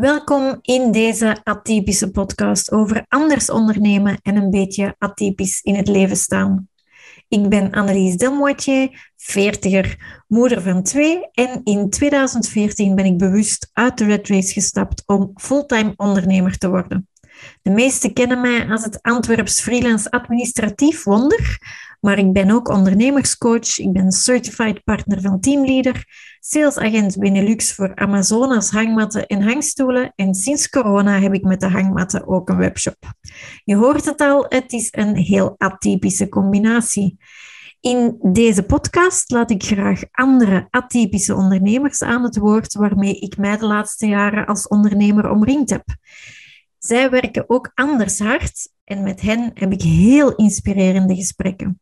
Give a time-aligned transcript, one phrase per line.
[0.00, 6.16] Welkom in deze atypische podcast over anders ondernemen en een beetje atypisch in het leven
[6.16, 6.68] staan.
[7.28, 13.98] Ik ben Annelies Delmoitier, veertiger, moeder van twee en in 2014 ben ik bewust uit
[13.98, 17.08] de Red Race gestapt om fulltime ondernemer te worden.
[17.62, 21.58] De meesten kennen mij als het Antwerps freelance administratief wonder,
[22.00, 26.04] maar ik ben ook ondernemerscoach, ik ben certified partner van Teamleader,
[26.40, 32.26] salesagent Benelux voor Amazonas hangmatten en hangstoelen en sinds corona heb ik met de hangmatten
[32.26, 32.96] ook een webshop.
[33.64, 37.18] Je hoort het al, het is een heel atypische combinatie.
[37.80, 43.56] In deze podcast laat ik graag andere atypische ondernemers aan het woord waarmee ik mij
[43.56, 45.84] de laatste jaren als ondernemer omringd heb.
[46.78, 51.80] Zij werken ook anders hard en met hen heb ik heel inspirerende gesprekken.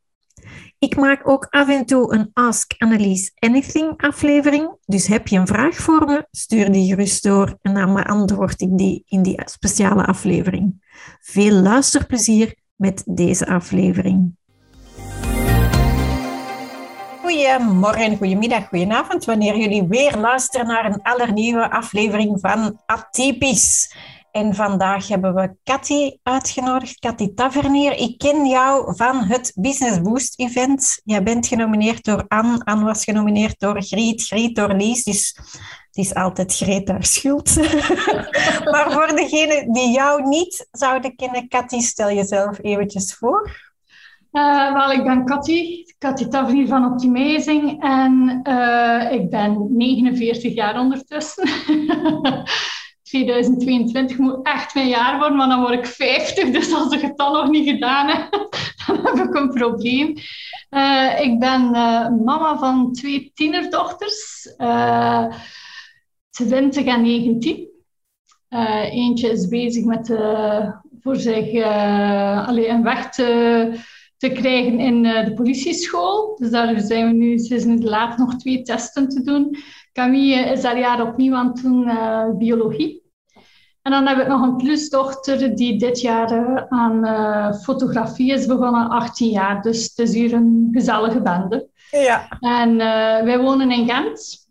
[0.80, 4.76] Ik maak ook af en toe een Ask Annelies Anything aflevering.
[4.86, 8.78] Dus heb je een vraag voor me, stuur die gerust door en dan beantwoord ik
[8.78, 10.86] die in die speciale aflevering.
[11.20, 14.36] Veel luisterplezier met deze aflevering.
[17.22, 23.96] Goedemorgen, goedemiddag, goedenavond, wanneer jullie weer luisteren naar een allernieuwe aflevering van Atypisch.
[24.30, 27.92] En vandaag hebben we Cathy uitgenodigd, Cathy Tavernier.
[27.92, 31.00] Ik ken jou van het Business Boost event.
[31.04, 35.04] Jij bent genomineerd door Anne, Anne was genomineerd door Griet, Griet door Lies.
[35.04, 35.36] Dus
[35.86, 37.56] het is altijd Greet haar schuld.
[38.72, 43.66] maar voor degenen die jou niet zouden kennen, Cathy, stel jezelf eventjes voor.
[44.32, 50.80] Uh, wel, ik ben Cathy, Cathy Tavernier van Optimizing en uh, ik ben 49 jaar
[50.80, 51.48] ondertussen.
[53.08, 56.50] 2022 moet echt mijn jaar worden, maar dan word ik 50.
[56.58, 58.30] Dus als ik het dan nog niet gedaan heb,
[58.86, 60.14] dan heb ik een probleem.
[60.70, 65.34] Uh, ik ben uh, mama van twee tienerdochters, uh, eh,
[66.30, 67.68] 20 en 19.
[68.90, 70.06] eentje is bezig met
[71.00, 71.64] voor zich
[72.46, 73.72] alleen een weg te,
[74.16, 76.36] te krijgen in de politieschool.
[76.36, 79.56] Dus daar zijn we nu, ze is nu laat nog twee testen te doen.
[79.98, 83.02] Camille is dat jaar opnieuw aan het doen uh, biologie.
[83.82, 88.46] En dan heb ik nog een plusdochter die dit jaar uh, aan uh, fotografie is
[88.46, 89.62] begonnen, 18 jaar.
[89.62, 91.68] Dus het is hier een gezellige bende.
[91.90, 92.28] Ja.
[92.40, 92.76] En
[93.24, 94.46] wij wonen in Gent.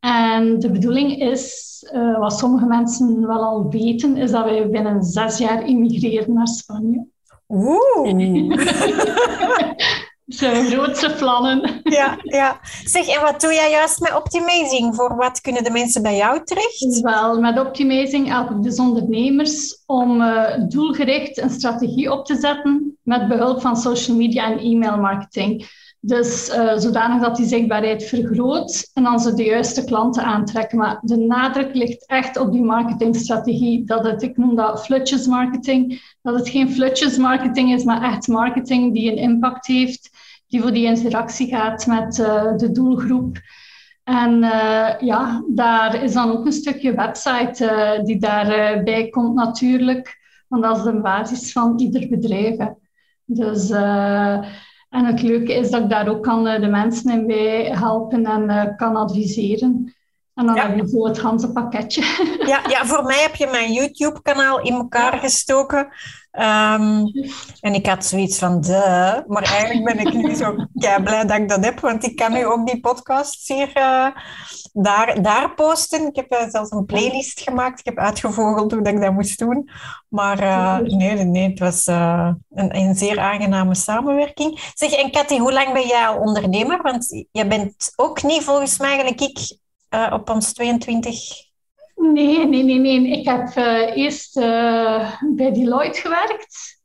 [0.00, 1.78] En de bedoeling is,
[2.18, 7.06] wat sommige mensen wel al weten, is dat wij binnen zes jaar immigreren naar Spanje.
[7.48, 8.08] Oeh.
[10.28, 11.80] Zijn grootste plannen.
[11.82, 12.60] Ja, ja.
[12.84, 14.94] Zeg, en wat doe jij juist met Optimizing?
[14.94, 17.00] Voor wat kunnen de mensen bij jou terecht?
[17.00, 22.98] Wel, met Optimizing help ik dus ondernemers om uh, doelgericht een strategie op te zetten
[23.02, 25.66] met behulp van social media en e-mail marketing.
[26.00, 30.78] Dus uh, zodanig dat die zichtbaarheid vergroot en dan ze de juiste klanten aantrekken.
[30.78, 33.84] Maar de nadruk ligt echt op die marketingstrategie.
[33.84, 36.02] Dat het, ik noem dat flutjes marketing.
[36.22, 40.10] Dat het geen flutjes marketing is, maar echt marketing die een impact heeft.
[40.48, 43.38] Die voor die interactie gaat met uh, de doelgroep.
[44.04, 50.18] En uh, ja, daar is dan ook een stukje website die daarbij komt natuurlijk.
[50.48, 52.56] Want dat is de basis van ieder bedrijf.
[52.56, 52.68] Hè.
[53.24, 53.70] Dus...
[54.88, 58.26] En het leuke is dat ik daar ook kan eh, de mensen in bij helpen
[58.26, 59.94] en uh, kan adviseren.
[60.34, 60.68] En dan ja.
[60.68, 62.02] heb je zo het ganse pakketje.
[62.46, 65.88] Ja, ja, voor mij heb je mijn YouTube-kanaal in elkaar gestoken.
[66.38, 67.10] Um,
[67.60, 71.48] en ik had zoiets van, de, maar eigenlijk ben ik nu zo blij dat ik
[71.48, 74.06] dat heb, want ik kan nu ook die podcasts hier uh,
[74.72, 76.06] daar, daar posten.
[76.06, 77.78] Ik heb uh, zelfs een playlist gemaakt.
[77.78, 79.70] Ik heb uitgevogeld hoe dat ik dat moest doen.
[80.08, 84.70] Maar uh, nee, nee, het was een, een, zeer aangename samenwerking.
[84.74, 86.82] Zeg, en Cathy, hoe lang ben jij al ondernemer?
[86.82, 89.58] Want je bent ook niet volgens mij, gelijk ik,
[90.12, 91.47] op ons 22
[91.98, 93.18] Nee, nee, nee, nee.
[93.18, 96.76] Ik heb uh, eerst uh, bij Deloitte gewerkt.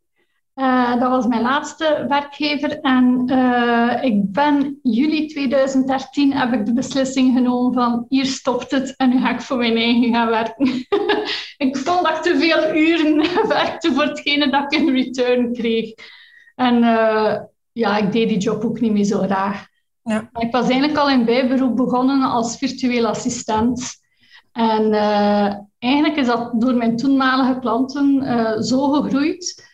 [0.56, 2.79] Uh, dat was mijn laatste werkgever.
[2.79, 3.28] En
[4.02, 9.20] ik ben juli 2013 heb ik de beslissing genomen van hier stopt het en nu
[9.20, 10.67] ga ik voor mijn eigen gaan werken.
[11.67, 13.17] ik vond dat ik te veel uren
[13.47, 15.93] werkte voor hetgene dat ik in return kreeg.
[16.55, 16.79] En
[17.72, 19.67] ja, ik deed die job ook niet meer zo graag.
[20.03, 20.29] Ja.
[20.34, 24.02] Ik was eigenlijk al in bijberoep begonnen als virtueel assistent.
[24.53, 29.72] En uh, eigenlijk is dat door mijn toenmalige klanten uh, zo gegroeid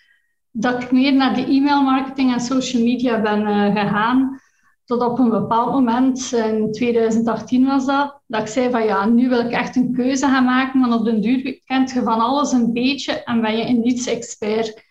[0.52, 4.42] dat ik meer naar de e-mailmarketing en social media ben uh, gegaan.
[4.86, 9.30] Tot op een bepaald moment, in 2018 was dat, dat ik zei van ja, nu
[9.30, 12.52] wil ik echt een keuze gaan maken, want op den duur kent je van alles
[12.52, 14.84] een beetje en ben je in niets expert.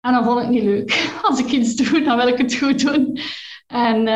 [0.00, 1.10] En dan vond ik niet leuk.
[1.28, 3.18] Als ik iets doe, dan wil ik het goed doen.
[3.66, 4.08] En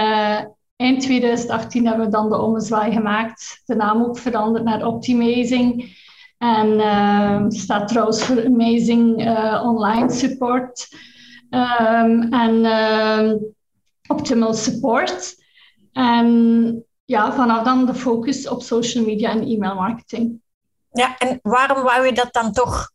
[0.76, 6.02] Eind 2018 hebben we dan de ommezwaai gemaakt, de naam ook veranderd naar Optimizing.
[6.38, 9.16] En uh, staat trouwens voor Amazing
[9.62, 10.88] Online Support.
[11.50, 13.36] Um, en ehm,
[14.06, 15.34] Optimal Support.
[15.92, 20.40] En ja, vanaf dan de focus op social media en e-mail marketing.
[20.90, 22.90] Ja, en waarom wou je dat dan toch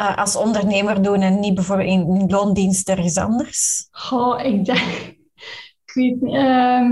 [0.00, 3.88] uh, als ondernemer doen en niet bijvoorbeeld in loondienst ergens anders?
[3.90, 5.16] Goh, ik denk...
[5.98, 6.90] Uh,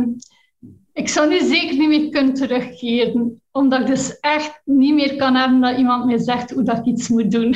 [0.93, 3.43] ik zou nu zeker niet meer kunnen terugkeren.
[3.53, 6.85] Omdat ik dus echt niet meer kan hebben dat iemand mij zegt hoe dat ik
[6.85, 7.55] iets moet doen.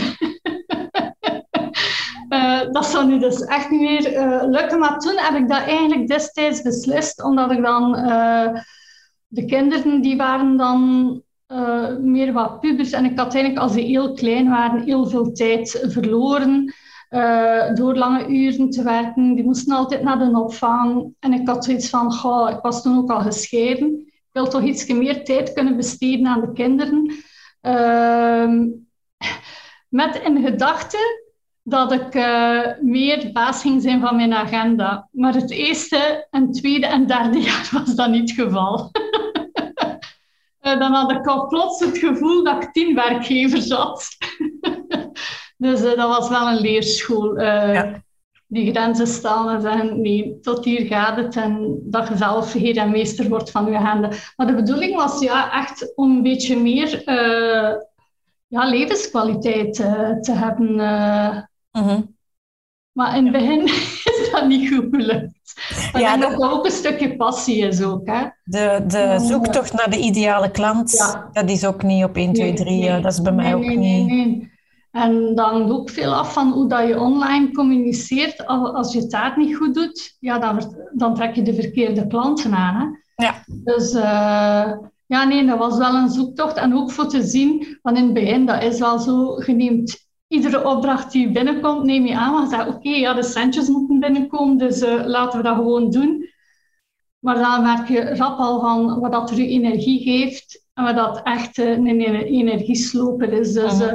[2.29, 4.79] uh, dat zou nu dus echt niet meer uh, lukken.
[4.79, 7.23] Maar toen heb ik dat eigenlijk destijds beslist.
[7.23, 7.93] Omdat ik dan...
[9.27, 11.23] de kinderen die waren dan
[12.01, 12.93] meer wat pubers.
[12.93, 16.75] En ik had eigenlijk, als die heel klein waren, heel veel tijd verloren.
[17.11, 19.35] Uh, door lange uren te werken.
[19.35, 21.15] Die moesten altijd naar de opvang.
[21.19, 23.99] En ik had zoiets van, goh, ik was toen ook al gescheiden.
[24.07, 27.13] Ik wil toch iets meer tijd kunnen besteden aan de kinderen.
[27.63, 28.65] Uh,
[29.89, 31.29] met in gedachte
[31.63, 35.09] dat ik uh, meer baas ging zijn van mijn agenda.
[35.13, 38.91] Maar het eerste en tweede en derde jaar was dat niet het geval.
[40.61, 44.09] Eh, dan had ik al plots het gevoel dat ik tien werkgevers had.
[45.61, 47.41] dus uh, dat was wel een leerschool.
[47.41, 47.93] Uh,
[48.47, 51.37] Die grenzen stellen en zeggen, nee, tot hier gaat het.
[51.37, 54.11] En dat je zelf heer en meester wordt van je handen.
[54.37, 57.03] Maar de bedoeling was ja, echt om een beetje meer
[58.47, 59.75] ja, levenskwaliteit
[60.21, 60.75] te hebben.
[61.73, 62.17] Mm
[62.93, 63.65] Maar in het begin
[64.13, 65.55] is dat niet goed gelukt.
[65.93, 68.07] Maar ja, dat ook een stukje passie is ook.
[68.07, 68.27] Hè?
[68.45, 71.29] De, de zoektocht naar de ideale klant, ja.
[71.33, 72.81] dat is ook niet op 1, 2, 3.
[72.81, 74.50] Nee, dat is bij mij ook niet.
[74.91, 78.47] En dan ook veel af van hoe dat je online communiceert.
[78.47, 82.55] Als je het daar niet goed doet, ja, dan, dan trek je de verkeerde klanten
[82.55, 82.75] aan.
[82.75, 83.25] Hè?
[83.25, 83.45] Ja.
[83.47, 84.73] Dus uh,
[85.07, 86.57] ja, nee, dat was wel een zoektocht.
[86.57, 90.09] En ook voor te zien, want in het begin, dat is wel zo, je neemt
[90.29, 92.33] iedere opdracht die binnenkomt, neem je aan.
[92.33, 96.29] Maar je oké, ja, de centjes moeten binnenkomen, dus uh, laten we dat gewoon doen.
[97.19, 100.97] Maar dan merk je rap al van wat dat er je energie geeft en wat
[100.97, 103.53] dat echt uh, een energiesloper is.
[103.53, 103.93] Dus uh,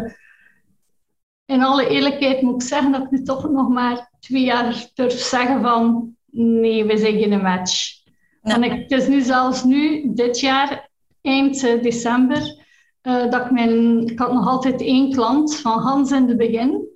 [1.45, 5.19] in alle eerlijkheid moet ik zeggen dat ik nu toch nog maar twee jaar durf
[5.19, 8.03] zeggen van nee, we zijn geen match.
[8.42, 10.89] En ik, het is nu zelfs nu, dit jaar,
[11.21, 12.63] eind december,
[13.03, 16.88] uh, dat ik, mijn, ik had nog altijd één klant van Hans in het begin,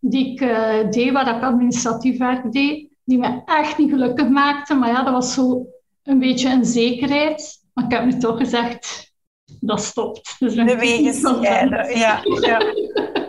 [0.00, 4.74] die ik uh, deed, waar ik administratief werk deed, die me echt niet gelukkig maakte.
[4.74, 5.66] Maar ja, dat was zo
[6.02, 7.60] een beetje een zekerheid.
[7.72, 9.12] Maar ik heb nu toch gezegd,
[9.60, 10.36] dat stopt.
[10.38, 11.64] Dus de wegen ja,
[11.94, 12.72] ja, ja.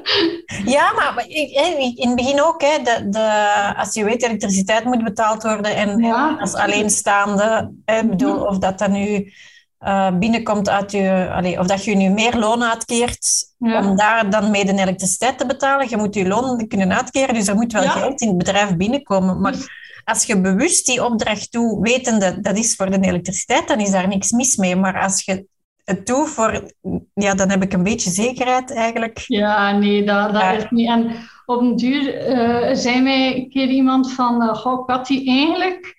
[0.65, 2.61] ja, maar in het begin ook.
[2.61, 6.37] Hè, de, de, als je weet, elektriciteit moet betaald worden en, ja.
[6.39, 9.33] als alleenstaande, hè, bedoel, of dat dan nu
[9.79, 14.65] uh, binnenkomt uit je, of dat je nu meer loon uitkeert om daar dan mee
[14.65, 15.89] de elektriciteit te betalen.
[15.89, 19.41] Je moet je loon kunnen uitkeren, dus er moet wel geld in het bedrijf binnenkomen.
[19.41, 19.55] Maar
[20.03, 24.07] als je bewust die opdracht doet, wetende dat is voor de elektriciteit, dan is daar
[24.07, 24.75] niks mis mee.
[24.75, 25.45] Maar als je
[25.83, 26.71] het doet voor,
[27.13, 29.23] ja, dan heb ik een beetje zekerheid eigenlijk.
[29.27, 30.87] Ja, nee, dat, dat is niet.
[30.87, 31.15] En
[31.45, 35.97] op een duur uh, zei mij een keer iemand van, uh, goh, eigenlijk,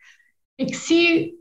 [0.54, 1.34] ik zie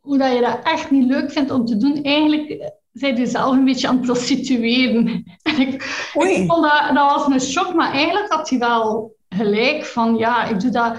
[0.00, 3.52] hoe dat je dat echt niet leuk vindt om te doen, eigenlijk zijn je zelf
[3.52, 5.06] een beetje aan het prostitueren.
[5.42, 5.72] En ik,
[6.14, 10.44] ik vond dat, dat was een shock, maar eigenlijk had hij wel gelijk van, ja,
[10.44, 10.96] ik doe dat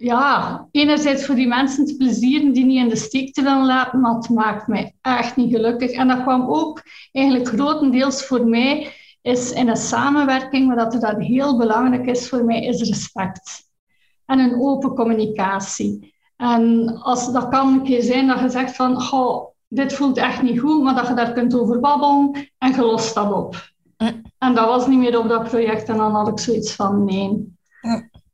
[0.00, 4.00] ja, enerzijds voor die mensen te plezieren die niet in de steek te willen laten,
[4.00, 5.90] maar het maakt mij echt niet gelukkig.
[5.90, 11.00] En dat kwam ook eigenlijk grotendeels voor mij, is in een samenwerking, maar dat er
[11.00, 13.70] dat heel belangrijk is voor mij, is respect.
[14.26, 16.14] En een open communicatie.
[16.36, 20.42] En als, dat kan een keer zijn dat je zegt van, goh, dit voelt echt
[20.42, 23.72] niet goed, maar dat je daar kunt over babbelen en je lost dat op.
[24.38, 27.56] En dat was niet meer op dat project en dan had ik zoiets van, nee.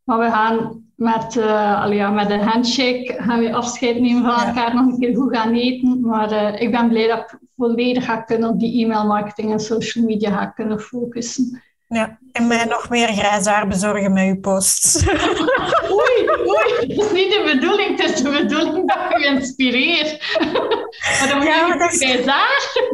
[0.05, 4.75] Maar we gaan met, uh, ja, met een handshake gaan we afscheid nemen van elkaar,
[4.75, 6.01] nog een keer goed gaan eten.
[6.01, 9.61] Maar uh, ik ben blij dat ik volledig ga kunnen op die e-mail marketing en
[9.61, 11.63] social media ga kunnen focussen.
[11.95, 15.07] Ja, en mij nog meer grijs haar bezorgen met uw posts.
[15.99, 18.01] Oei, oei, dat is niet de bedoeling.
[18.01, 20.39] Het is de bedoeling dat je inspireert.
[20.41, 22.25] Maar dan moet ja, je dat is,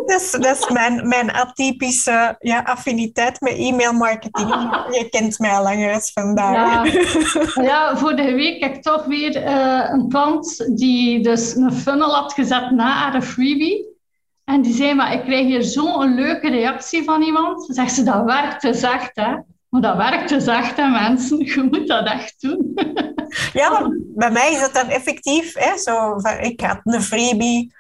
[0.07, 4.49] dat is, dat is mijn, mijn atypische ja, affiniteit met e-mailmarketing.
[4.91, 6.93] Je kent mij al langer als vandaag.
[6.93, 7.63] Ja.
[7.63, 12.33] ja, vorige week heb ik toch weer uh, een klant die dus een funnel had
[12.33, 13.90] gezet na haar freebie.
[14.51, 17.67] En die zei, maar ik krijg hier zo'n leuke reactie van iemand.
[17.69, 19.37] Zegt ze, dat werkt te zacht, hè.
[19.69, 21.39] Maar dat werkt te zacht, hè, mensen.
[21.55, 22.73] Je moet dat echt doen.
[23.53, 25.55] ja, bij mij is dat dan effectief.
[25.55, 27.75] Hè, zo, ik had een freebie.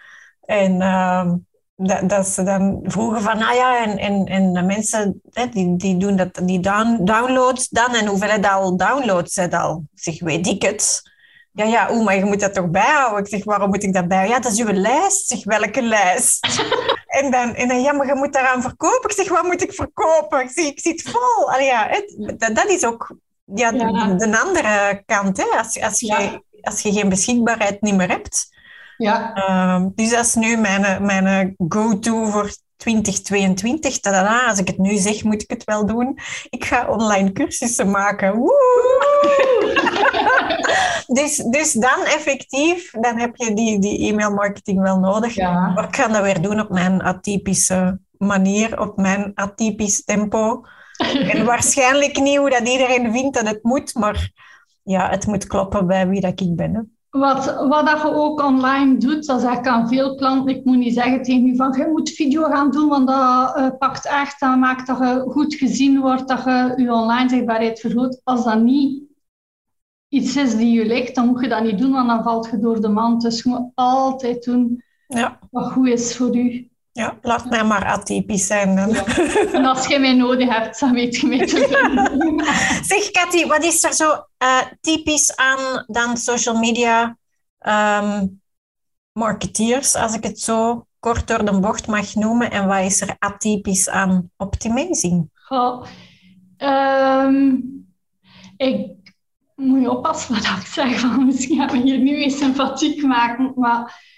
[0.45, 1.33] En uh,
[1.77, 5.97] dat, dat, ze dan vroegen van, nou ja, en, en, en de mensen die, die
[5.97, 9.85] doen dat, die down, downloads dan, en hoeveel al downloads het al?
[9.95, 11.10] Ik zeg, weet ik het.
[11.53, 13.25] Ja, ja, oeh, maar je moet dat toch bijhouden?
[13.25, 14.37] Ik zeg, waarom moet ik dat bijhouden?
[14.37, 15.27] Ja, dat is uw lijst.
[15.27, 16.63] Zeg, welke lijst?
[17.19, 19.11] en, dan, en dan, ja, maar je moet daaraan verkopen.
[19.11, 20.41] Ik zeg, wat moet ik verkopen?
[20.41, 21.53] Ik zeg, ik zit vol.
[21.53, 25.37] Allee, ja, het, dat, dat is ook ja, De, de, andere kant.
[25.37, 25.59] Hè?
[25.59, 28.49] Als, als, je, als je geen beschikbaarheid niet meer hebt.
[28.97, 29.37] Ja.
[29.37, 34.01] Uh, dus dat is nu mijn, mijn go-to voor 2022.
[34.01, 36.19] Tada, als ik het nu zeg, moet ik het wel doen.
[36.51, 38.39] Ik ga online cursussen maken.
[41.19, 45.35] dus, dus dan effectief, dan heb je die, die e-mail marketing wel nodig.
[45.35, 45.69] Ja.
[45.69, 50.65] Maar ik ga dat weer doen op mijn atypische manier, op mijn atypisch tempo.
[50.99, 54.31] en waarschijnlijk niet hoe dat iedereen vindt dat het moet, maar
[54.83, 56.75] ja, het moet kloppen bij wie dat ik ben.
[56.75, 56.81] Hè.
[57.11, 60.57] Wat, wat dat je ook online doet, dat zeg ik aan veel klanten.
[60.57, 63.69] Ik moet niet zeggen tegen je van, je moet video gaan doen, want dat uh,
[63.79, 68.21] pakt echt, dat maakt dat je goed gezien wordt, dat je je online zichtbaarheid vergroot.
[68.25, 69.03] Als dat niet
[70.09, 72.59] iets is die je ligt, dan moet je dat niet doen, want dan valt je
[72.59, 73.23] door de mand.
[73.23, 75.39] Dus je moet altijd doen ja.
[75.51, 76.70] wat goed is voor u.
[76.93, 78.77] Ja, laat mij maar atypisch zijn.
[78.77, 78.91] Dan.
[78.91, 79.05] Ja.
[79.57, 82.45] En als je mij nodig hebt, dan weet je mij te vinden.
[82.91, 84.11] Zeg, Cathy, wat is er zo
[84.43, 87.17] uh, typisch aan dan social media
[87.61, 88.41] um,
[89.13, 93.17] marketeers, als ik het zo kort door de bocht mag noemen, en wat is er
[93.19, 95.31] atypisch aan optimizing?
[95.35, 95.87] Goh,
[96.59, 97.63] um,
[98.57, 98.91] ik
[99.55, 103.53] moet je oppassen wat ik zeg, want misschien gaan we hier nu eens sympathiek maken,
[103.57, 104.09] maar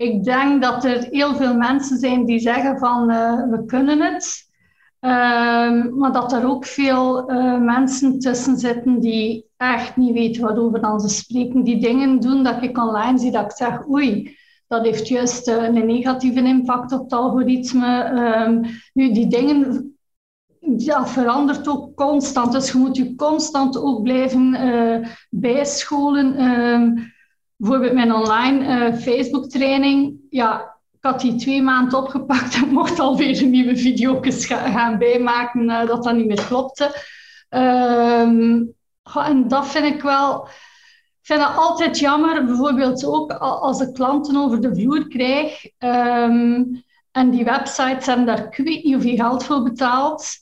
[0.00, 4.48] ik denk dat er heel veel mensen zijn die zeggen van uh, we kunnen het.
[5.00, 10.80] Um, maar dat er ook veel uh, mensen tussen zitten die echt niet weten waarover
[10.80, 11.62] dan ze spreken.
[11.62, 15.62] Die dingen doen dat ik online zie dat ik zeg oei, dat heeft juist uh,
[15.62, 18.04] een negatieve impact op het algoritme.
[18.46, 18.60] Um,
[18.92, 19.94] nu, die dingen
[20.76, 22.52] ja, verandert ook constant.
[22.52, 24.56] Dus je moet je constant ook blijven
[25.30, 26.42] bijscholen.
[26.42, 27.12] Um,
[27.60, 33.42] bijvoorbeeld mijn online uh, Facebook-training, ja, ik had die twee maanden opgepakt en mocht alweer
[33.42, 36.84] een nieuwe video's gaan bijmaken uh, dat dat niet meer klopte.
[37.48, 38.74] Um,
[39.14, 40.46] en dat vind ik wel...
[41.20, 46.84] Ik vind het altijd jammer, bijvoorbeeld ook als ik klanten over de vloer krijg um,
[47.10, 50.39] en die websites hebben daar ik weet niet hoeveel geld voor betaald.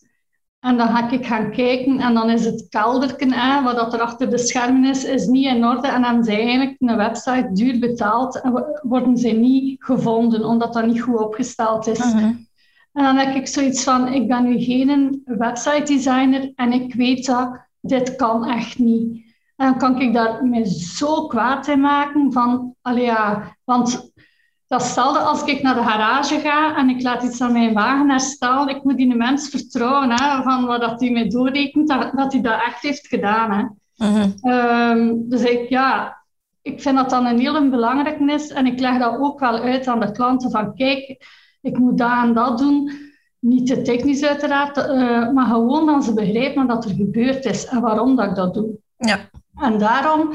[0.60, 4.00] En dan ga ik gaan kijken en dan is het kelderken, hè, wat dat er
[4.00, 5.88] achter de schermen is, is niet in orde.
[5.88, 10.86] En dan zijn eigenlijk een website duur betaald en worden ze niet gevonden, omdat dat
[10.86, 12.14] niet goed opgesteld is.
[12.14, 12.32] Mhm.
[12.92, 17.26] En dan heb ik zoiets van, ik ben nu geen website designer en ik weet
[17.26, 19.26] dat dit kan echt niet.
[19.56, 24.07] En dan kan ik daar me zo kwaad in maken van, ja, want
[24.68, 28.10] dat stelde als ik naar de garage ga en ik laat iets aan mijn wagen
[28.10, 32.32] herstellen, ik moet die mens vertrouwen hè, van wat dat hij mij doorrekent, dat, dat
[32.32, 33.50] hij dat echt heeft gedaan.
[33.52, 33.64] Hè.
[34.06, 34.52] Mhm.
[34.52, 36.16] Um, dus ik, ja,
[36.62, 39.86] ik vind dat dan een heel belangrijk is en ik leg dat ook wel uit
[39.86, 41.26] aan de klanten van kijk,
[41.60, 43.06] ik moet dat en dat doen.
[43.38, 47.80] Niet te technisch uiteraard, uh, maar gewoon dat ze begrijpen wat er gebeurd is en
[47.80, 48.78] waarom dat ik dat doe.
[48.96, 49.18] Ja.
[49.54, 50.32] En daarom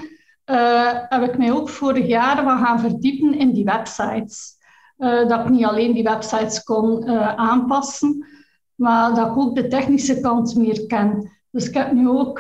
[1.09, 4.62] heb ik mij ook vorig jaar van gaan verdiepen in die websites.
[4.97, 8.27] Uh, dat ik niet alleen die websites kon uh, aanpassen,
[8.75, 11.31] maar dat ik ook de technische kant meer ken.
[11.51, 12.39] Dus ik heb nu ook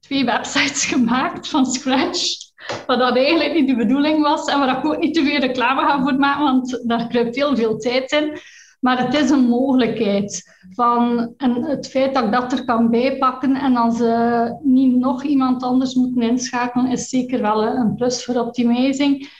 [0.00, 2.20] twee websites gemaakt van scratch,
[2.86, 5.80] wat dat eigenlijk niet de bedoeling was en waar ik ook niet te veel reclame
[5.80, 8.38] ga voor maken, want daar kruipt heel veel tijd in.
[8.82, 10.56] Maar het is een mogelijkheid.
[10.70, 15.22] Van, en het feit dat ik dat er kan bijpakken en dan ze niet nog
[15.22, 19.30] iemand anders moeten inschakelen, is zeker wel een plus voor optimizing.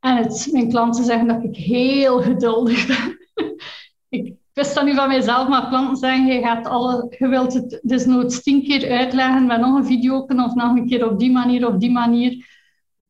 [0.00, 3.18] En het, mijn klanten zeggen dat ik heel geduldig ben.
[4.18, 7.80] ik wist dat niet van mijzelf, maar klanten zeggen, je, gaat alle, je wilt het
[7.82, 11.68] desnoods tien keer uitleggen met nog een video of nog een keer op die manier
[11.68, 12.46] of die manier.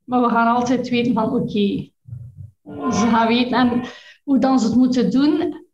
[0.05, 1.91] Maar we gaan altijd weten van oké,
[2.91, 3.59] ze gaan weten.
[3.59, 3.83] En
[4.27, 5.65] hoe dan ze het moeten doen.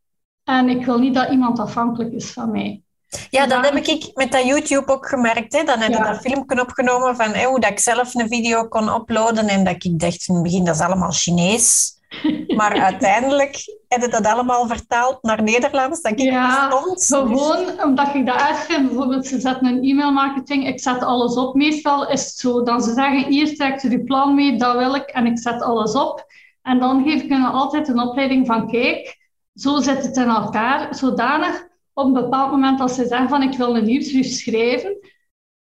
[0.44, 2.82] En ik wil niet dat iemand afhankelijk is van mij.
[3.30, 5.52] Ja, dat heb ik met dat YouTube ook gemerkt.
[5.52, 5.64] Hè.
[5.64, 6.12] Dan heb ik Ja.
[6.12, 9.48] dat filmpje opgenomen van hè, hoe dat ik zelf een video kon uploaden.
[9.48, 12.00] En dat ik dacht in het begin, dat is allemaal Chinees.
[12.56, 13.56] Maar uiteindelijk
[13.88, 16.70] heb ik dat allemaal vertaald naar Nederlands, dat ik Ja.
[16.96, 18.86] Gewoon omdat ik dat uitvind.
[18.88, 21.54] Bijvoorbeeld, ze zetten een e-mailmarketing, ik zet alles op.
[21.54, 24.94] Meestal is het zo, dan ze zeggen, hier trekt u uw plan mee, dat wil
[24.94, 26.26] ik, en ik zet alles op.
[26.62, 29.18] En dan geef ik hen altijd een opleiding van, kijk,
[29.54, 33.56] zo zit het in elkaar, zodanig op een bepaald moment als ze zeggen van, ik
[33.56, 34.96] wil een nieuwsbrief schrijven,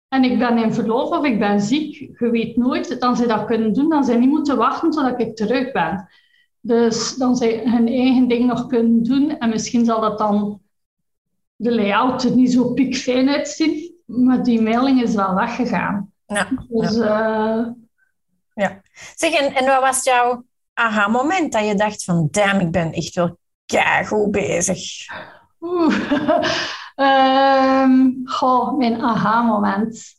[0.07, 3.45] en ik ben in verlof of ik ben ziek, je weet nooit, dan ze dat
[3.45, 6.09] kunnen doen, dan ze niet moeten wachten totdat ik terug ben.
[6.59, 9.37] Dus dan ze hun eigen ding nog kunnen doen.
[9.37, 10.61] En misschien zal dat dan
[11.55, 13.95] de layout er niet zo piekfijn uitzien.
[14.05, 16.11] Maar die mailing is wel weggegaan.
[16.25, 17.57] Ja, Dus ja.
[17.57, 17.65] eh,
[18.53, 18.81] ja.
[19.15, 20.43] Zeg, en, en wat was jouw
[20.77, 23.37] aha-moment dat je dacht van, damn, ik ben echt wel
[24.05, 24.79] goed bezig?
[25.59, 25.95] oeh.
[26.95, 30.15] Ehm, goh, mijn aha-moment.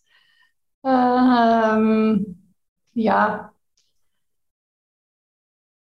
[0.80, 2.18] Ehm,
[2.90, 3.52] ja.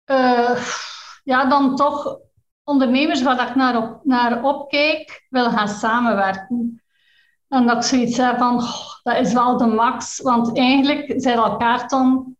[0.03, 0.67] Eh,
[1.23, 2.19] ja, dan toch
[2.63, 6.81] ondernemers waar ik naar, op, naar opkijk, willen gaan samenwerken.
[7.47, 8.63] En dat ik zoiets heb van,
[9.03, 10.21] dat is wel de max.
[10.21, 12.36] Want eigenlijk zijn elkaar dan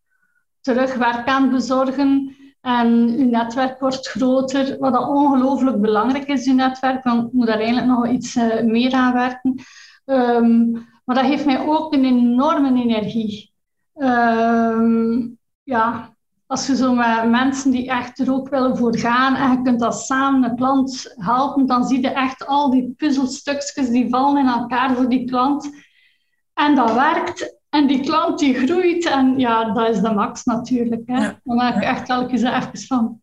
[0.68, 2.36] terug werk aan bezorgen.
[2.60, 7.04] En uw netwerk wordt groter, wat dat ongelooflijk belangrijk is, uw netwerk.
[7.04, 9.54] Want je moet daar eigenlijk nog iets eh, meer aan werken.
[10.04, 10.70] Ehm,
[11.04, 13.52] maar dat geeft mij ook een enorme energie.
[13.94, 15.28] Ehm,
[15.62, 19.62] ja, als je zo met mensen die echt er ook willen voor gaan en je
[19.62, 24.42] kunt dat samen een klant helpen, dan zie je echt al die puzzelstukjes die vallen
[24.42, 25.70] in elkaar voor die klant.
[26.54, 27.57] En dat werkt.
[27.70, 29.06] En die klant die groeit.
[29.06, 31.02] En ja, dat is de max natuurlijk.
[31.06, 31.24] Hè.
[31.24, 31.40] Ja.
[31.44, 33.22] Dan maak ik echt elke keer even van,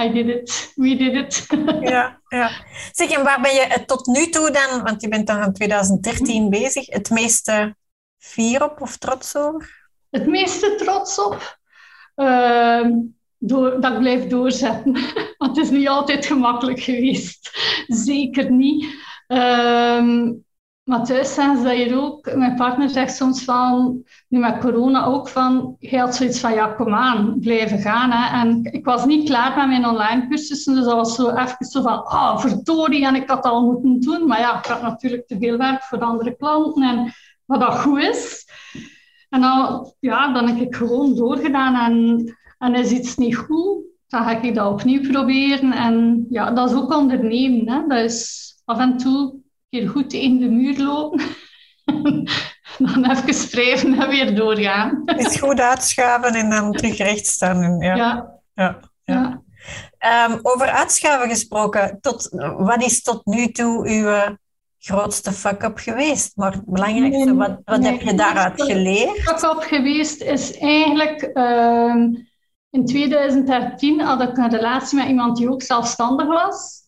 [0.00, 1.46] I did it, we did it.
[1.90, 2.50] Ja, ja.
[2.92, 5.52] Zeg, en waar ben je het tot nu toe dan, want je bent dan van
[5.52, 7.76] 2013 bezig, het meeste
[8.18, 9.88] fier op of trots over?
[10.10, 11.58] Het meeste trots op.
[12.14, 12.92] Ehm,
[13.38, 14.92] door, dat ik blijf doorzetten.
[15.38, 17.50] Want het is niet altijd gemakkelijk geweest.
[17.86, 18.86] Zeker niet.
[19.26, 20.32] Ehm,
[20.90, 22.34] maar thuis zeggen ze dat hier ook.
[22.34, 26.66] Mijn partner zegt soms van, nu met corona ook van, je had zoiets van, ja
[26.66, 28.10] kom aan, blijven gaan.
[28.10, 28.40] Hè.
[28.40, 31.82] En ik was niet klaar met mijn online cursussen, dus dat was zo even zo
[31.82, 34.26] van, ah verdorie, en ik had het al moeten doen.
[34.26, 37.12] Maar ja, ik had natuurlijk te veel werk voor andere klanten, en
[37.44, 38.44] wat dat goed is.
[39.28, 42.24] En dan, ja, dan heb ik gewoon doorgedaan en,
[42.58, 45.72] en is iets niet goed, dan ga ik dat opnieuw proberen.
[45.72, 47.68] En ja, dat is ook ondernemen.
[47.68, 47.86] Hè.
[47.86, 49.39] Dat is af en toe
[49.70, 51.20] keer goed in de muur lopen.
[52.78, 55.02] dan even wrijven en weer doorgaan.
[55.16, 57.80] Is goed uitschuiven en dan terug recht staan.
[57.80, 58.38] Ja.
[58.54, 59.42] Ja, Ja.
[59.98, 62.28] Ehm, over uitschuiven gesproken, tot,
[62.58, 64.30] wat is tot nu toe uw eh,
[64.78, 66.36] grootste fuck-up geweest?
[66.36, 69.20] Maar het belangrijkste, wat, wat heb je daaruit geleerd?
[69.20, 71.22] fuck-up geweest is eigenlijk...
[71.22, 72.14] ehm,
[72.70, 76.79] in 2013 had ik een relatie met iemand die ook zelfstandig was.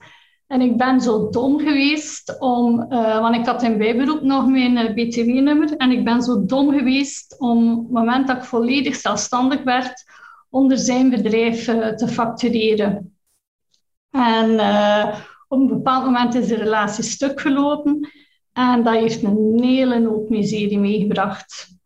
[0.53, 2.83] En ik ben zo dom geweest om...
[2.83, 5.77] eh, want ik had in bijberoep nog mijn eh, BTW-nummer.
[5.77, 10.05] En ik ben zo dom geweest om, op het moment dat ik volledig zelfstandig werd,
[10.51, 13.17] onder zijn bedrijf eh, te factureren.
[14.11, 18.11] En eh, op een bepaald moment is de relatie stuk gelopen.
[18.53, 21.77] En dat heeft een hele hoop miserie meegebracht.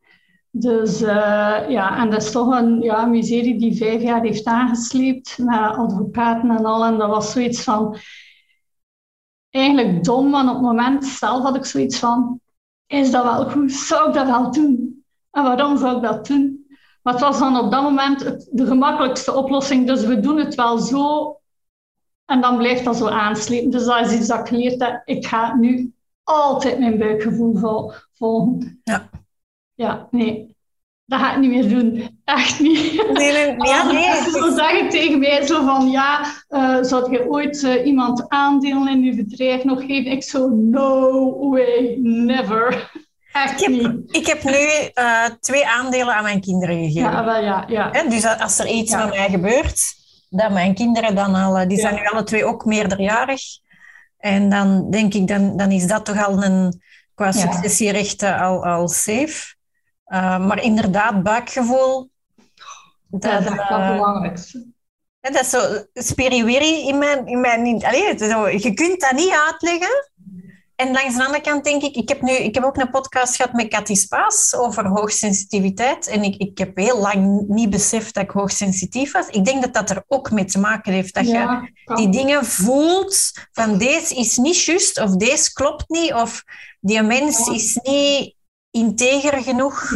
[0.51, 5.59] Dus ja, en dat is toch een ja, miserie die vijf jaar heeft aangesleept met
[5.59, 6.85] advocaten en al.
[6.85, 7.97] En dat was zoiets van
[9.57, 12.41] eigenlijk dom, want op het moment zelf had ik zoiets van:
[12.87, 13.73] is dat wel goed?
[13.73, 15.05] Zou ik dat wel doen?
[15.31, 16.67] En waarom zou ik dat doen?
[17.03, 19.87] Maar het was dan op dat moment het- de gemakkelijkste oplossing.
[19.87, 21.37] Dus we doen het wel zo
[22.25, 23.71] en dan blijft dat zo aanslepen.
[23.71, 25.03] Dus dat is iets dat ik geleerd heb.
[25.05, 25.93] Ik ga nu
[26.23, 28.81] altijd mijn buikgevoel vol- volgen.
[28.85, 29.11] Ja.
[29.75, 30.56] Ja, nee.
[31.07, 32.19] Dat ga ik niet meer doen.
[32.25, 33.11] Echt niet.
[33.13, 34.09] Nee, nee, ja, nee.
[34.11, 38.29] Als ze zo zeggen tegen mij zo van, ja, eh, zou je ooit eh, iemand
[38.29, 40.11] aandelen in je bedrijf nog geven?
[40.13, 42.91] Ik zo, no way, never.
[43.33, 43.83] Echt Ik niet.
[43.83, 47.11] heb, ik heb nu eh, twee aandelen aan mijn kinderen gegeven.
[47.11, 47.91] Ja, wel ja, ja.
[48.09, 49.05] Dus als er iets Ja.
[49.05, 49.83] met mij gebeurt,
[50.31, 52.01] dat mijn kinderen dan al, die zijn Ja.
[52.01, 53.43] nu alle twee ook meerderjarig.
[54.19, 56.81] En dan denk ik, dan, dan is dat toch al een,
[57.15, 59.55] qua successierechten al, al safe.
[60.09, 62.11] Uh, maar inderdaad, buikgevoel.
[63.09, 64.67] Dat is echt eh, wel het belangrijkste.
[65.21, 67.27] hè, dat is zo spiriwiri in mijn...
[67.27, 70.11] In mijn allee, het zo, je kunt dat niet uitleggen.
[70.77, 73.37] En langs de andere kant denk ik, ik heb, nu, ik heb ook een podcast
[73.37, 76.07] gehad met Cathy Spaas over hoogsensitiviteit.
[76.07, 79.29] En ik, ik heb heel lang niet beseft dat ik hoogsensitief was.
[79.29, 81.15] Ik denk dat dat er ook mee te maken heeft.
[81.15, 86.13] Dat je Ja, die dingen voelt van deze is niet juist of deze klopt niet
[86.13, 86.45] of
[86.81, 88.36] die mens is niet
[88.77, 89.93] integer genoeg.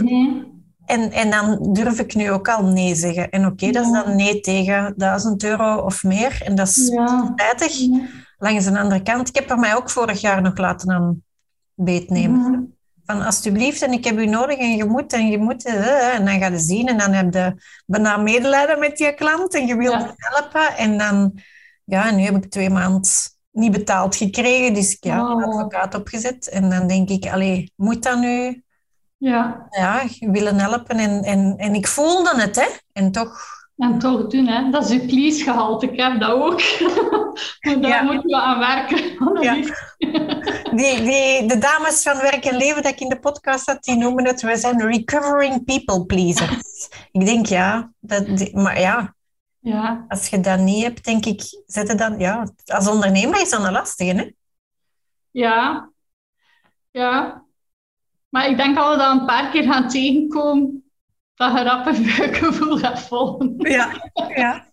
[0.86, 3.30] En, en dan durf ik nu ook al nee zeggen.
[3.30, 6.40] En oké, dat is dan nee tegen 1000 euro of meer.
[6.44, 7.30] En dat is Ja.
[7.32, 7.78] spijtig.
[7.78, 8.00] Ja.
[8.38, 11.22] Langs de andere kant, ik heb er mij ook vorig jaar nog laten aan
[11.74, 12.40] beetnemen.
[12.40, 12.60] Mhm.
[13.04, 15.64] Van alsjeblieft, en ik heb u nodig en je moet en je moet.
[15.64, 17.54] eh, En dan ga je zien en dan heb je
[17.86, 20.14] bijna medelijden met je klant en je wilt Ja.
[20.16, 20.76] helpen.
[20.76, 21.38] En dan,
[21.84, 23.00] ja, en nu heb ik twee maanden
[23.52, 25.44] niet betaald gekregen, dus ik heb een Oh.
[25.44, 26.48] advocaat opgezet.
[26.48, 28.62] En dan denk ik, allee, moet dat nu?
[29.20, 29.66] Ja.
[29.70, 30.96] Ja, willen helpen.
[30.96, 32.66] En, en, en ik voelde het, hè.
[32.92, 34.70] En toch En toch doen, hè.
[34.70, 35.86] Dat is uw please-gehalte.
[35.86, 36.60] Ik heb dat ook.
[37.60, 38.02] maar daar ja.
[38.02, 39.18] moeten we aan werken.
[39.42, 39.54] Ja.
[40.74, 43.96] Die, die, de dames van Werk en Leven dat ik in de podcast had, die
[43.96, 46.88] noemen het, we zijn recovering people pleasers.
[47.12, 49.14] ik denk, ja, dat, maar ja,
[49.58, 53.64] ja, als je dat niet hebt, denk ik, zet dan, ja, als ondernemer is dat
[53.64, 54.30] een lastige, hè?
[55.30, 55.90] Ja,
[56.90, 57.44] ja.
[58.30, 60.84] Maar ik denk dat we dat een paar keer gaan tegenkomen,
[61.34, 63.54] dat je rap een buikgevoel gaat volgen.
[63.58, 64.66] Ja, ja.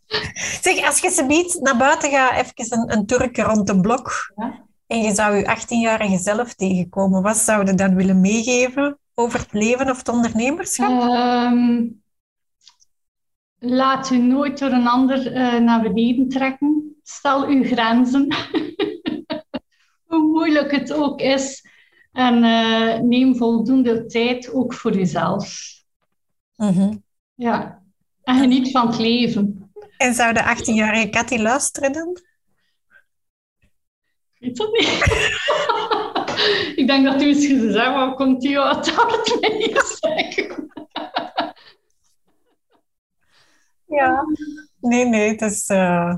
[0.62, 4.34] Zeg, als je ze biedt naar buiten gaat, even een, een turk rond de blok,
[4.36, 4.65] ja.
[4.88, 9.54] en je zou je 18-jarige zelf tegenkomen, wat zou je dan willen meegeven over het
[9.54, 10.89] leven of het ondernemerschap?
[10.89, 11.86] Ehm,
[13.60, 16.96] laat u nooit door een ander uh, naar beneden trekken.
[17.04, 18.28] Stel uw grenzen.
[20.08, 21.65] Hoe moeilijk het ook is.
[22.17, 25.73] En uh, neem voldoende tijd ook voor jezelf.
[26.56, 27.03] Mm
[27.36, 27.84] Ja.
[28.23, 29.71] En geniet van het leven.
[29.97, 32.19] En zou de 18-jarige Cathy luisteren dan?
[34.34, 34.88] Ik weet dat niet.
[36.80, 40.71] ik denk dat u misschien zegt, wat komt die uit hart mee zeggen?
[43.86, 44.23] ja.
[44.80, 46.15] Nee, nee, het is, uh,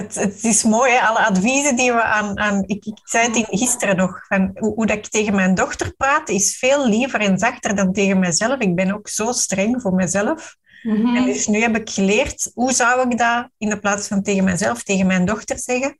[0.00, 1.00] het, het is mooi, hè?
[1.00, 2.38] alle adviezen die we aan...
[2.38, 5.94] aan ik, ik zei het gisteren nog, van hoe, hoe, dat ik tegen mijn dochter
[5.96, 8.58] praat, is veel liever en zachter dan tegen mezelf.
[8.58, 10.56] Ik ben ook zo streng voor mezelf.
[10.82, 14.22] Mm En dus nu heb ik geleerd, hoe zou ik dat in de plaats van
[14.22, 15.98] tegen mezelf, tegen mijn dochter zeggen?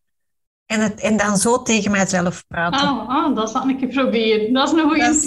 [0.66, 2.88] En, het, en dan zo tegen mijzelf praten.
[2.88, 4.52] Oh, oh dat zal ik proberen.
[4.52, 5.20] Dat is een goede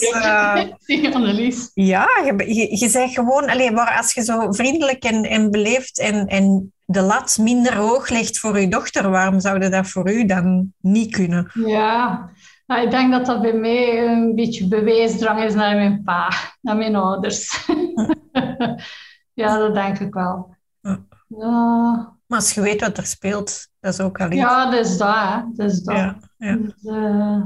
[0.85, 1.71] tip, uh, Annelies.
[1.73, 3.49] Ja, je, je, je zegt gewoon...
[3.49, 8.09] Alleen, maar als je zo vriendelijk en, en beleefd en, en de lat minder hoog
[8.09, 11.51] legt voor je dochter, waarom zou dat voor u dan niet kunnen?
[11.53, 12.29] Ja,
[12.65, 16.29] nou, ik denk dat dat bij mij een beetje bewijsdrang is naar mijn pa,
[16.61, 17.67] naar mijn ouders.
[19.41, 20.55] ja, dat denk ik wel.
[21.27, 22.11] Ja.
[22.27, 24.35] Maar als je weet wat er speelt, dat is ook al iets.
[24.35, 25.45] Ja, dat is dat.
[25.53, 25.95] dat, is dat.
[25.95, 26.55] Ja, ja.
[26.55, 27.41] Dus, uh,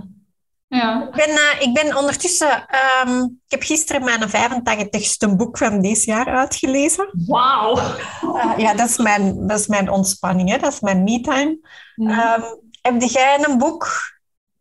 [0.68, 1.08] ja.
[1.08, 2.66] Ik, ben, uh, ik ben ondertussen...
[3.06, 7.10] Um, ik heb gisteren mijn 85ste boek van dit jaar uitgelezen.
[7.28, 7.78] Wauw!
[8.24, 10.50] Uh, ja, dat is, mijn, dat is mijn ontspanning.
[10.50, 10.58] Hè?
[10.58, 11.60] Dat is mijn me-time.
[11.96, 12.10] Mm.
[12.10, 12.44] Um,
[12.82, 13.88] heb jij een boek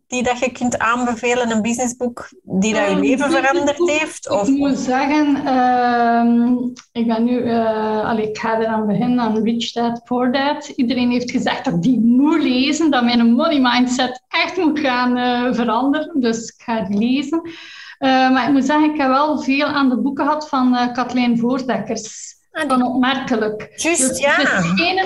[0.07, 4.31] die dat je kunt aanbevelen, een businessboek die dat je ehm, leven veranderd heeft?
[4.31, 4.49] Of?
[4.49, 6.53] Ik moet zeggen, uh,
[6.93, 10.73] ik ben nu, uh, allee, ik ga eraan beginnen aan Rich Dad, Poor Dad.
[10.77, 15.19] Iedereen heeft gezegd dat ik die moet lezen, dat mijn money mindset echt moet gaan
[15.19, 16.21] uh, veranderen.
[16.21, 17.41] Dus ik ga die lezen.
[17.45, 21.39] Uh, maar ik moet zeggen, ik heb wel veel aan de boeken gehad van Kathleen
[21.39, 22.36] Voordekkers.
[22.57, 23.73] Ah, van opmerkelijk.
[23.75, 24.35] Juist, dus, ja.
[24.35, 24.99] Het is geen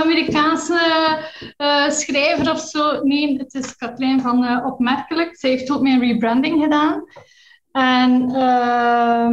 [0.00, 0.80] Amerikaanse
[1.58, 3.02] uh, schrijver of zo.
[3.02, 5.36] Nee, het is Kathleen van uh, Opmerkelijk.
[5.38, 7.04] Ze heeft ook mijn rebranding gedaan.
[7.72, 9.28] En uh,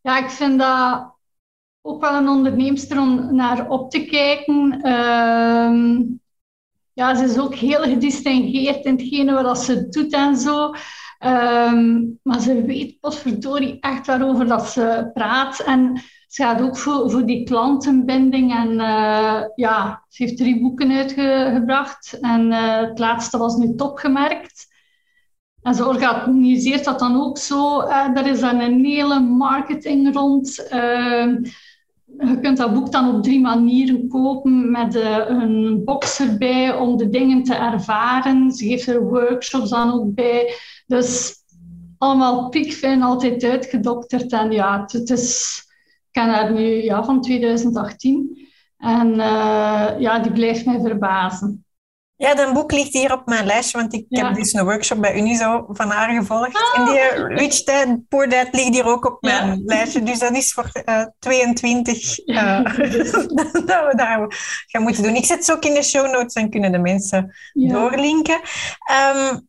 [0.00, 1.14] ja, ik vind dat
[1.82, 4.80] ook wel een onderneemster om naar op te kijken.
[4.82, 6.02] Ehm,
[6.92, 10.74] ja, ze is ook heel gedistingeerd in hetgene wat ze doet en zo.
[11.24, 15.60] Um, maar ze weet potverdorie echt waarover dat ze praat.
[15.60, 18.54] En ze gaat ook voor, voor die klantenbinding.
[18.54, 22.18] En uh, ja, ze heeft drie boeken uitgebracht.
[22.20, 24.68] En uh, het laatste was nu topgemerkt.
[25.62, 27.82] En ze organiseert dat dan ook zo.
[27.82, 30.68] Uh, er is dan een hele marketing rond.
[30.68, 31.44] Ehm,
[32.18, 34.94] je kunt dat boek dan op drie manieren kopen met
[35.28, 38.52] een box erbij om de dingen te ervaren.
[38.52, 40.54] Ze geeft er workshops dan ook bij.
[40.90, 41.34] Dus
[41.98, 44.32] allemaal piekfijn, altijd uitgedokterd.
[44.32, 45.62] En ja, het is
[46.10, 48.48] ken haar nu ja, van 2018.
[48.76, 51.64] En uh, ja, die blijft mij verbazen.
[52.16, 55.16] Ja, dat boek ligt hier op mijn lijstje, want ik heb dus een workshop bij
[55.16, 56.74] Unizo van haar gevolgd.
[56.76, 57.36] En die ah.
[57.36, 60.02] Rich Dad, Poor Dad ligt hier ook op mijn lijstje.
[60.02, 62.64] Dus dat is voor uh, 22 uh,
[63.66, 64.26] dat we daar
[64.66, 65.14] gaan moeten doen.
[65.14, 68.40] Ik zet ze ook in de show notes, dan kunnen de mensen doorlinken.
[69.16, 69.48] Um,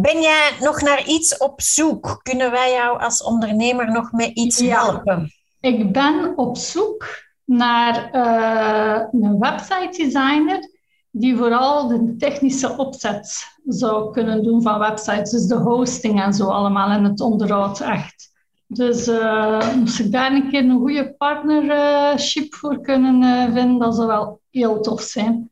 [0.00, 2.20] ben jij nog naar iets op zoek?
[2.22, 5.32] Kunnen wij jou als ondernemer nog met iets helpen?
[5.60, 7.06] Ik ben op zoek
[7.44, 10.70] naar uh, een website designer
[11.10, 15.30] die vooral de technische opzet zou kunnen doen van websites.
[15.30, 18.30] Dus de hosting en zo allemaal en het onderhoud echt.
[18.66, 23.94] Dus uh, moest ik daar een keer een goede partnership voor kunnen uh, vinden, dat
[23.94, 25.50] zou wel heel tof zijn.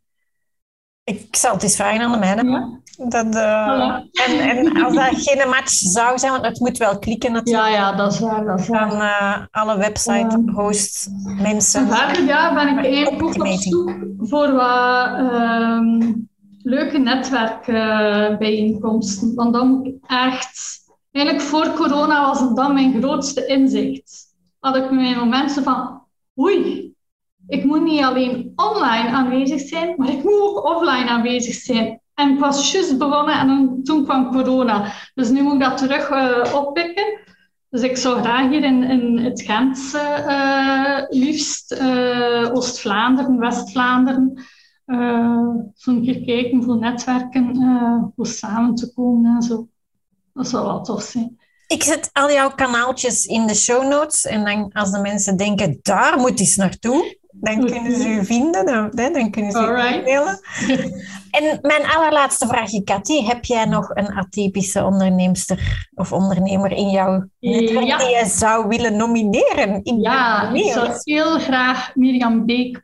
[1.05, 2.51] Ik zal het eens vragen aan de mijne.
[2.51, 2.81] Ja.
[2.97, 3.95] Dat, uh,
[4.27, 7.67] en, en als dat geen match zou zijn, want het moet wel klikken natuurlijk.
[7.67, 8.45] Ja, ja, dat is waar.
[8.45, 8.91] Dat is waar.
[8.91, 11.09] Van uh, alle website hosts,
[11.43, 11.89] mensen.
[11.89, 15.81] Vorig jaar ben ik even goed op zoek voor wat uh,
[16.63, 19.35] leuke netwerkbijeenkomsten.
[19.35, 20.75] Want dan moet ik echt...
[21.13, 24.25] Eigenlijk voor corona was het dan mijn grootste inzicht.
[24.59, 26.03] Had ik mijn momenten van...
[26.41, 26.93] Oei,
[27.47, 32.01] ik moet niet alleen online aanwezig zijn, maar ik moet ook offline aanwezig zijn.
[32.16, 34.92] En ik was juist begonnen en toen kwam corona.
[35.14, 37.18] Dus nu moet ik dat terug uh, oppikken.
[37.70, 44.44] Dus ik zou graag hier in, in het Gentse, uh, liefst uh, Oost-Vlaanderen, West-Vlaanderen,
[45.74, 49.68] zo'n keer kijken voor netwerken, voor samen te komen en zo.
[50.35, 51.38] Dat zou wel tof zijn.
[51.66, 54.24] Ik zet al jouw kanaaltjes in de show notes.
[54.24, 58.66] En dan als de mensen denken, daar moet iets naartoe, dan kunnen ze u vinden.
[58.66, 60.40] Dan, dan kunnen ze u delen.
[61.31, 63.25] En mijn allerlaatste vraagje, Cathy.
[63.25, 67.99] Heb jij nog een atypische onderneemster of ondernemer in jouw netwerk ja.
[67.99, 69.81] die je zou willen nomineren?
[69.83, 72.83] In ja, ik zou heel graag Mirjam, Beek,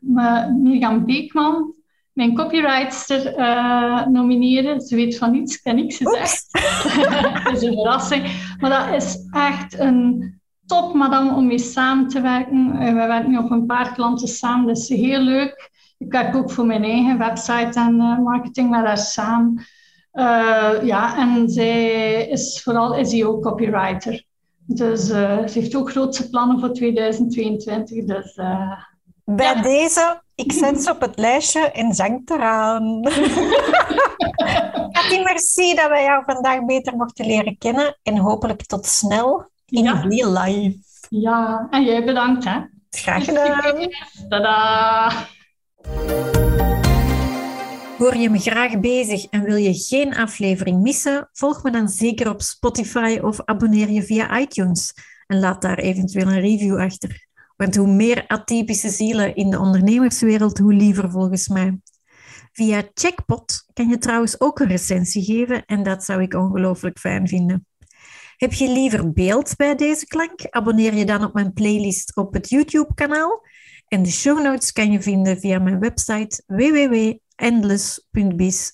[0.62, 1.74] Mirjam Beekman
[2.12, 4.80] mijn copywriter uh, nomineren.
[4.80, 6.46] Ze weet van niets, ik heb niks gezegd.
[7.44, 8.54] dat is een verrassing.
[8.60, 10.40] Maar dat is echt een
[10.72, 12.72] top madame om mee samen te werken.
[12.74, 15.70] Uh, we werken nu op een paar klanten samen, dat is heel leuk.
[15.98, 19.64] Ik werk ook voor mijn eigen website en uh, marketing met haar samen.
[20.84, 24.24] ja, en zij is vooral is hij ook copywriter.
[24.66, 28.04] Dus ze heeft ook grootse plannen voor 2022.
[28.04, 28.34] Dus
[29.24, 33.02] bij deze, ik zet ze op het lijstje en zang eraan.
[34.92, 37.98] Cathy, merci dat wij jou vandaag beter mochten leren kennen.
[38.02, 40.04] En hopelijk tot snel in ja.
[40.08, 40.78] real life.
[41.08, 42.60] Ja, en jij bedankt hè.
[42.90, 43.88] Graag gedaan.
[44.28, 45.10] Tada!
[47.98, 51.28] Hoor je me graag bezig en wil je geen aflevering missen?
[51.32, 54.94] Volg me dan zeker op Spotify of abonneer je via iTunes
[55.26, 57.26] en laat daar eventueel een review achter.
[57.56, 61.80] Want hoe meer atypische zielen in de ondernemerswereld, hoe liever volgens mij.
[62.52, 67.28] Via Checkpot kan je trouwens ook een recensie geven en dat zou ik ongelooflijk fijn
[67.28, 67.66] vinden.
[68.42, 70.46] Heb je liever beeld bij deze klank?
[70.50, 73.46] Abonneer je dan op mijn playlist op het YouTube-kanaal.
[73.88, 78.70] En de show notes kan je vinden via mijn website www.endless.biz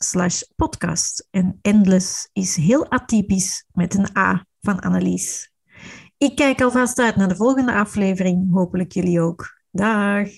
[0.56, 1.28] podcast.
[1.30, 5.52] En endless is heel atypisch met een A van Annelies.
[6.18, 8.52] Ik kijk alvast uit naar de volgende aflevering.
[8.52, 9.60] Hopelijk jullie ook.
[9.70, 10.28] Dag!